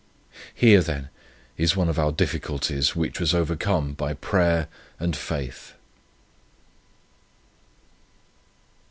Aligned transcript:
"Here, 0.55 0.81
then, 0.81 1.09
is 1.57 1.75
one 1.75 1.87
of 1.87 1.99
our 1.99 2.11
difficulties 2.11 2.95
which 2.95 3.19
was 3.19 3.35
overcome 3.35 3.93
by 3.93 4.15
prayer 4.15 4.67
and 4.99 5.15
faith." 5.15 5.75